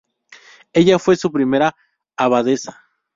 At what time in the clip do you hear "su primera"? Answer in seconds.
1.15-1.75